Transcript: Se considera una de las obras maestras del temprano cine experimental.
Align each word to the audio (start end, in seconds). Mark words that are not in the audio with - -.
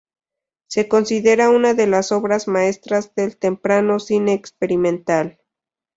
Se 0.67 0.87
considera 0.87 1.51
una 1.51 1.75
de 1.75 1.85
las 1.85 2.11
obras 2.11 2.47
maestras 2.47 3.13
del 3.13 3.37
temprano 3.37 3.99
cine 3.99 4.33
experimental. 4.33 5.37